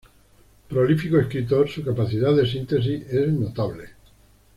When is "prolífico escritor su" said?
0.67-1.83